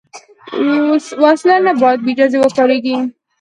[1.23, 2.95] وسله نه باید بېاجازه وکارېږي